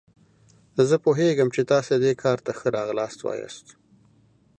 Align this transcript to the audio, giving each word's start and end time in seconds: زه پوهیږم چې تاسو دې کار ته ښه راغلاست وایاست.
زه 0.89 0.95
پوهیږم 1.05 1.49
چې 1.55 1.61
تاسو 1.71 1.93
دې 2.03 2.13
کار 2.23 2.37
ته 2.45 2.51
ښه 2.59 2.67
راغلاست 2.77 3.19
وایاست. 3.21 3.67